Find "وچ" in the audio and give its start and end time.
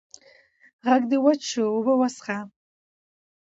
1.23-1.41